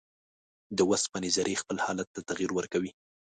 [0.77, 2.91] د اوسپنې ذرې خپل حالت ته تغیر ورکوي.